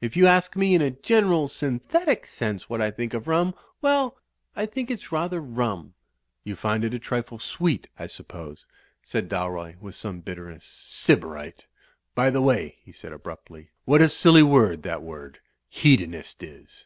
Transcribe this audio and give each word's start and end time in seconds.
If 0.00 0.16
you 0.16 0.26
ask 0.26 0.56
me 0.56 0.74
in 0.74 0.80
a 0.80 0.90
general, 0.90 1.48
synthetic 1.48 2.24
sense 2.24 2.66
what 2.70 2.80
I 2.80 2.90
think 2.90 3.12
of 3.12 3.26
rum— 3.28 3.52
well, 3.82 4.16
I 4.56 4.64
think 4.64 4.90
it's 4.90 5.12
rather 5.12 5.38
rum." 5.38 5.92
"You 6.44 6.56
find 6.56 6.82
it 6.82 6.94
a 6.94 6.98
trifle 6.98 7.38
sweet, 7.38 7.86
I 7.98 8.06
suppose," 8.06 8.64
said 9.02 9.28
Dalroy, 9.28 9.76
with 9.78 9.94
some 9.94 10.20
bitterness. 10.20 10.64
"Sybarite! 10.64 11.66
By 12.14 12.30
the 12.30 12.40
way," 12.40 12.76
he 12.84 12.90
said 12.90 13.12
abruptly, 13.12 13.68
"what 13.84 14.00
a 14.00 14.08
silly 14.08 14.42
word 14.42 14.82
that 14.84 15.02
word 15.02 15.40
'Hedonist' 15.68 16.42
is! 16.42 16.84